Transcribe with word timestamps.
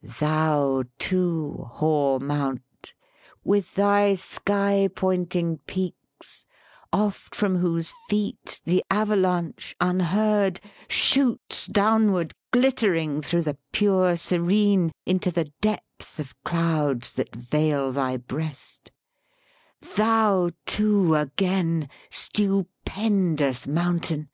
Thou 0.00 0.84
too, 0.98 1.64
hoar 1.72 2.20
Mount! 2.20 2.94
with 3.42 3.74
thy 3.74 4.14
sky 4.14 4.88
pointing 4.94 5.58
peaks, 5.66 6.46
Oft 6.92 7.34
from 7.34 7.56
whose 7.56 7.92
feet 8.08 8.60
the 8.64 8.84
avalanche, 8.92 9.74
unheard, 9.80 10.60
Shoots 10.86 11.66
downward, 11.66 12.32
glittering 12.52 13.22
through 13.22 13.42
the 13.42 13.58
pure 13.72 14.16
serene 14.16 14.92
Into 15.04 15.32
the 15.32 15.52
depth 15.60 16.20
of 16.20 16.40
clouds 16.44 17.14
that 17.14 17.34
veil 17.34 17.90
thy 17.90 18.18
breast 18.18 18.92
Thou 19.96 20.50
too 20.64 21.16
again 21.16 21.88
stupendous 22.08 23.66
Mountain! 23.66 24.28